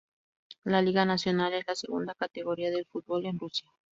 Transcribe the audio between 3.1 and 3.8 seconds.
en Rusia.